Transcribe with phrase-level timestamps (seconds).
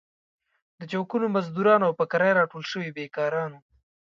[0.79, 3.61] د چوکونو مزدوران او په کرايه راټول شوي بېکاران وو.